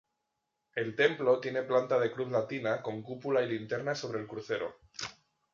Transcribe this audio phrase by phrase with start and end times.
[0.73, 4.77] El templo tiene planta de cruz latina con cúpula y linterna sobre el crucero.